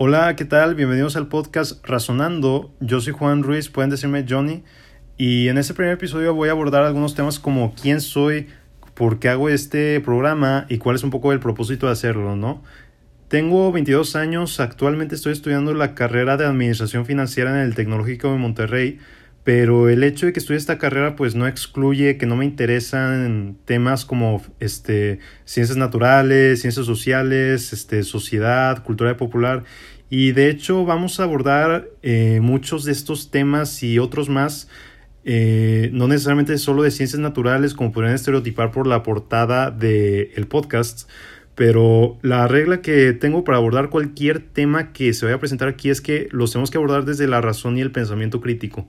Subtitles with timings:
[0.00, 0.76] Hola, ¿qué tal?
[0.76, 2.72] Bienvenidos al podcast Razonando.
[2.78, 4.62] Yo soy Juan Ruiz, pueden decirme Johnny.
[5.16, 8.46] Y en este primer episodio voy a abordar algunos temas como quién soy,
[8.94, 12.62] por qué hago este programa y cuál es un poco el propósito de hacerlo, ¿no?
[13.26, 18.38] Tengo 22 años, actualmente estoy estudiando la carrera de Administración Financiera en el Tecnológico de
[18.38, 19.00] Monterrey,
[19.48, 23.56] pero el hecho de que estudie esta carrera pues no excluye que no me interesan
[23.64, 29.64] temas como este, ciencias naturales, ciencias sociales, este, sociedad, cultura popular
[30.10, 34.68] y de hecho vamos a abordar eh, muchos de estos temas y otros más
[35.24, 41.08] eh, no necesariamente solo de ciencias naturales como podrían estereotipar por la portada del podcast,
[41.54, 45.88] pero la regla que tengo para abordar cualquier tema que se vaya a presentar aquí
[45.88, 48.86] es que los tenemos que abordar desde la razón y el pensamiento crítico.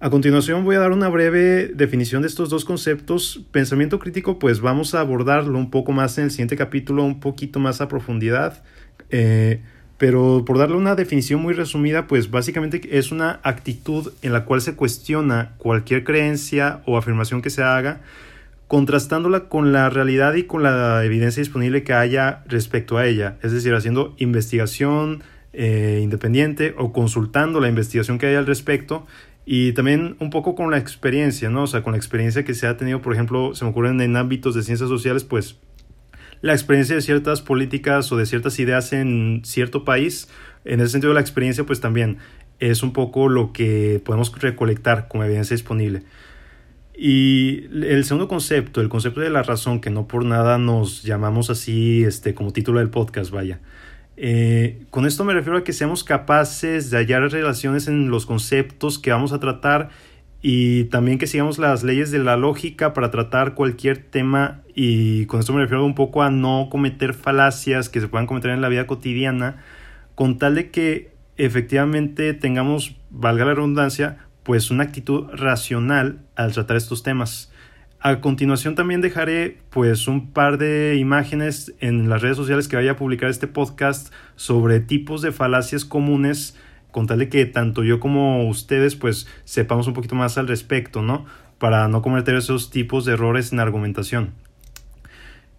[0.00, 3.44] A continuación voy a dar una breve definición de estos dos conceptos.
[3.50, 7.58] Pensamiento crítico, pues vamos a abordarlo un poco más en el siguiente capítulo, un poquito
[7.58, 8.62] más a profundidad.
[9.10, 9.60] Eh,
[9.96, 14.60] pero por darle una definición muy resumida, pues básicamente es una actitud en la cual
[14.60, 18.00] se cuestiona cualquier creencia o afirmación que se haga,
[18.68, 23.50] contrastándola con la realidad y con la evidencia disponible que haya respecto a ella, es
[23.50, 29.06] decir, haciendo investigación eh, independiente o consultando la investigación que haya al respecto
[29.50, 31.62] y también un poco con la experiencia, ¿no?
[31.62, 34.14] O sea, con la experiencia que se ha tenido, por ejemplo, se me ocurren en
[34.14, 35.56] ámbitos de ciencias sociales, pues
[36.42, 40.28] la experiencia de ciertas políticas o de ciertas ideas en cierto país.
[40.66, 42.18] En ese sentido, la experiencia pues también
[42.58, 46.02] es un poco lo que podemos recolectar como evidencia disponible.
[46.94, 51.48] Y el segundo concepto, el concepto de la razón, que no por nada nos llamamos
[51.48, 53.60] así este, como título del podcast, vaya.
[54.20, 58.98] Eh, con esto me refiero a que seamos capaces de hallar relaciones en los conceptos
[58.98, 59.90] que vamos a tratar
[60.42, 65.38] y también que sigamos las leyes de la lógica para tratar cualquier tema y con
[65.38, 68.68] esto me refiero un poco a no cometer falacias que se puedan cometer en la
[68.68, 69.62] vida cotidiana
[70.16, 76.76] con tal de que efectivamente tengamos, valga la redundancia, pues una actitud racional al tratar
[76.76, 77.52] estos temas.
[78.00, 82.92] A continuación también dejaré pues un par de imágenes en las redes sociales que vaya
[82.92, 86.56] a publicar este podcast sobre tipos de falacias comunes
[86.92, 91.02] con tal de que tanto yo como ustedes pues sepamos un poquito más al respecto,
[91.02, 91.26] ¿no?
[91.58, 94.32] Para no cometer esos tipos de errores en argumentación.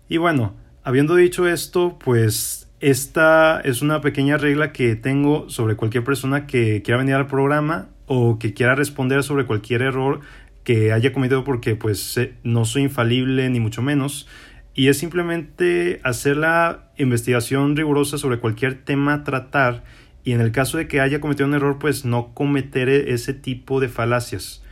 [0.07, 0.53] Y bueno,
[0.85, 6.81] habiendo dicho esto, pues esta es una pequeña regla que tengo sobre cualquier persona que
[6.83, 10.21] quiera venir al programa o que quiera responder sobre cualquier error
[10.63, 14.27] que haya cometido porque pues no soy infalible ni mucho menos
[14.73, 19.83] y es simplemente hacer la investigación rigurosa sobre cualquier tema tratar
[20.23, 23.79] y en el caso de que haya cometido un error, pues no cometer ese tipo
[23.79, 24.63] de falacias.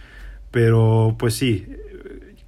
[0.51, 1.67] Pero pues sí,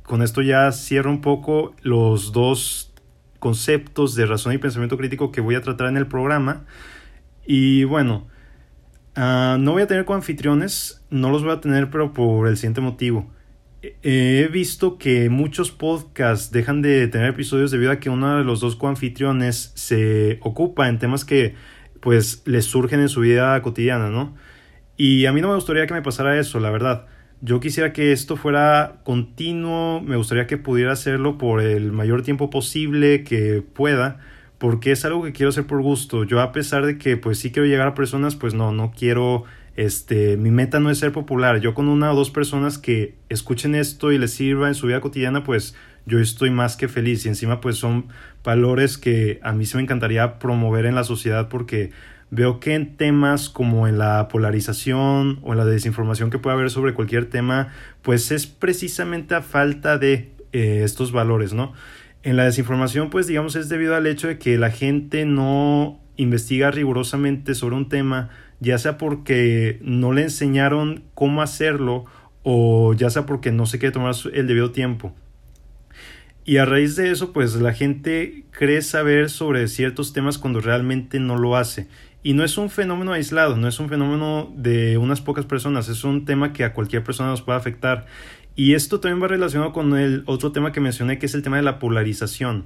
[0.04, 2.94] con esto ya cierro un poco los dos
[3.40, 6.66] conceptos de razón y pensamiento crítico que voy a tratar en el programa.
[7.46, 8.28] Y bueno,
[9.16, 12.81] ah, no voy a tener coanfitriones, no los voy a tener, pero por el siguiente
[12.81, 13.30] motivo.
[13.81, 18.59] He visto que muchos podcasts dejan de tener episodios debido a que uno de los
[18.59, 21.56] dos coanfitriones se ocupa en temas que
[22.02, 24.36] pues les surgen en su vida cotidiana, ¿no?
[24.98, 27.06] Y a mí no me gustaría que me pasara eso, la verdad.
[27.42, 32.50] Yo quisiera que esto fuera continuo, me gustaría que pudiera hacerlo por el mayor tiempo
[32.50, 34.19] posible que pueda,
[34.59, 36.25] porque es algo que quiero hacer por gusto.
[36.25, 39.46] Yo a pesar de que pues sí quiero llegar a personas, pues no, no quiero,
[39.75, 41.62] este, mi meta no es ser popular.
[41.62, 45.00] Yo con una o dos personas que escuchen esto y les sirva en su vida
[45.00, 45.75] cotidiana, pues
[46.06, 48.08] yo estoy más que feliz y encima pues son
[48.44, 51.92] valores que a mí se me encantaría promover en la sociedad porque
[52.30, 56.69] veo que en temas como en la polarización o en la desinformación que pueda haber
[56.69, 57.69] sobre cualquier tema
[58.02, 61.74] pues es precisamente a falta de eh, estos valores, ¿no?
[62.24, 66.69] En la desinformación pues digamos es debido al hecho de que la gente no investiga
[66.69, 72.06] rigurosamente sobre un tema ya sea porque no le enseñaron cómo hacerlo
[72.44, 75.13] o ya sea porque no se quiere tomar el debido tiempo.
[76.46, 81.19] Y a raíz de eso, pues la gente cree saber sobre ciertos temas cuando realmente
[81.19, 81.88] no lo hace.
[82.22, 86.04] Y no es un fenómeno aislado, no es un fenómeno de unas pocas personas, es
[86.04, 88.07] un tema que a cualquier persona nos puede afectar.
[88.56, 91.56] Y esto también va relacionado con el otro tema que mencioné, que es el tema
[91.57, 92.66] de la polarización.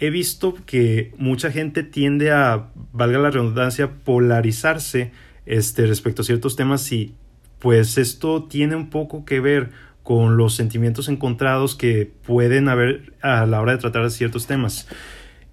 [0.00, 5.12] He visto que mucha gente tiende a, valga la redundancia, polarizarse
[5.46, 7.14] este, respecto a ciertos temas y
[7.58, 9.70] pues esto tiene un poco que ver
[10.02, 14.88] con los sentimientos encontrados que pueden haber a la hora de tratar ciertos temas.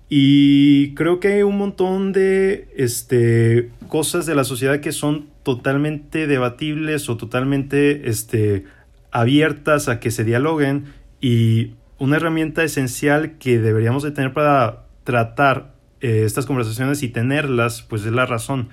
[0.10, 6.28] Y creo que hay un montón de este, cosas de la sociedad que son totalmente
[6.28, 8.66] debatibles o totalmente este,
[9.12, 10.86] abiertas a que se dialoguen
[11.22, 17.82] y una herramienta esencial que deberíamos de tener para tratar eh, estas conversaciones y tenerlas,
[17.82, 18.70] pues es la razón.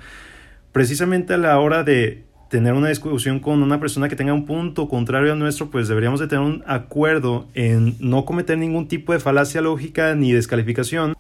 [0.73, 4.87] Precisamente a la hora de tener una discusión con una persona que tenga un punto
[4.87, 9.21] contrario a nuestro, pues deberíamos de tener un acuerdo en no cometer ningún tipo de
[9.21, 11.15] falacia lógica ni descalificación,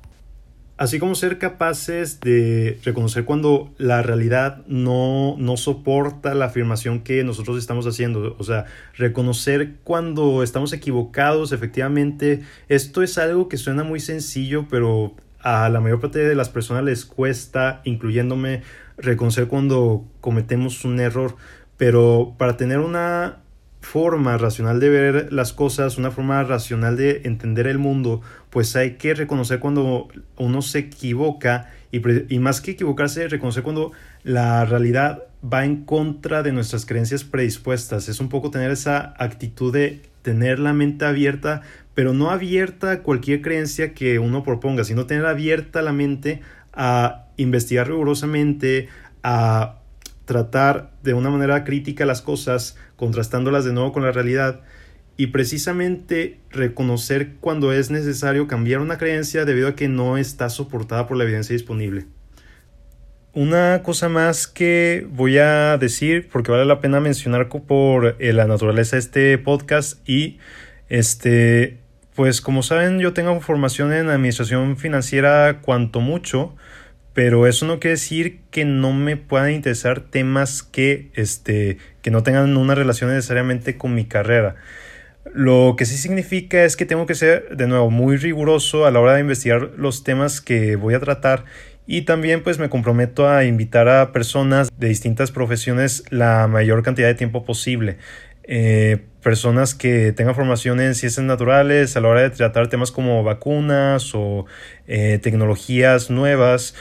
[0.76, 7.24] así como ser capaces de reconocer cuando la realidad no, no soporta la afirmación que
[7.24, 8.66] nosotros estamos haciendo, o sea,
[8.98, 15.80] reconocer cuando estamos equivocados, efectivamente, esto es algo que suena muy sencillo, pero a la
[15.80, 18.60] mayor parte de las personas les cuesta, incluyéndome,
[19.02, 21.36] reconocer cuando cometemos un error,
[21.76, 23.42] pero para tener una
[23.82, 28.92] forma racional de ver las cosas, una forma racional de entender el mundo, pues hay
[28.92, 35.64] que reconocer cuando uno se equivoca y, más que equivocarse, reconocer cuando la realidad va
[35.64, 38.08] en contra de nuestras creencias predispuestas.
[38.08, 41.62] Es un poco tener esa actitud de tener la mente abierta,
[41.94, 46.40] pero no abierta a cualquier creencia que uno proponga, sino tener abierta la mente
[46.72, 48.88] a investigar rigurosamente,
[49.22, 49.78] a
[50.24, 54.60] tratar de una manera crítica las cosas, contrastándolas de nuevo con la realidad
[55.16, 61.06] y precisamente reconocer cuando es necesario cambiar una creencia debido a que no está soportada
[61.06, 62.06] por la evidencia disponible.
[63.34, 68.46] Una cosa más que voy a decir, porque vale la pena mencionar por eh, la
[68.46, 70.38] naturaleza de este podcast y
[70.90, 71.78] este,
[72.14, 76.54] pues como saben yo tengo formación en administración financiera cuanto mucho,
[77.14, 82.22] pero eso no quiere decir que no me puedan interesar temas que, este, que no
[82.22, 84.56] tengan una relación necesariamente con mi carrera.
[85.34, 89.00] Lo que sí significa es que tengo que ser, de nuevo, muy riguroso a la
[89.00, 91.44] hora de investigar los temas que voy a tratar
[91.86, 97.08] y también pues me comprometo a invitar a personas de distintas profesiones la mayor cantidad
[97.08, 97.98] de tiempo posible.
[98.44, 103.22] Eh, personas que tengan formación en ciencias naturales a la hora de tratar temas como
[103.22, 104.46] vacunas o
[104.88, 106.74] eh, tecnologías nuevas,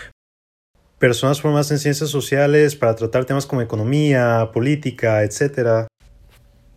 [1.01, 5.87] personas formadas en ciencias sociales para tratar temas como economía, política, etc.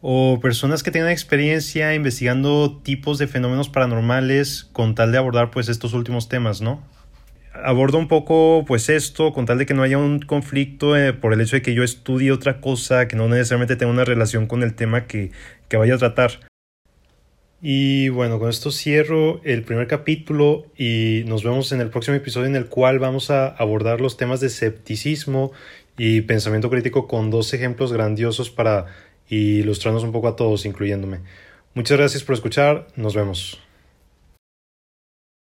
[0.01, 5.69] O personas que tengan experiencia investigando tipos de fenómenos paranormales con tal de abordar pues
[5.69, 6.83] estos últimos temas, ¿no?
[7.53, 11.35] Abordo un poco pues esto con tal de que no haya un conflicto eh, por
[11.35, 14.63] el hecho de que yo estudie otra cosa que no necesariamente tenga una relación con
[14.63, 15.33] el tema que,
[15.69, 16.41] que vaya a tratar.
[17.67, 22.47] Y bueno, con esto cierro el primer capítulo y nos vemos en el próximo episodio
[22.47, 25.51] en el cual vamos a abordar los temas de escepticismo
[25.97, 28.85] y pensamiento crítico con dos ejemplos grandiosos para
[29.31, 31.21] ilustrarnos un poco a todos, incluyéndome.
[31.73, 33.64] Muchas gracias por escuchar, nos vemos.